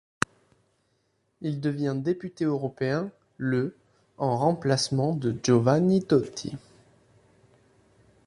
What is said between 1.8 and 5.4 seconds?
député européen le en remplacement de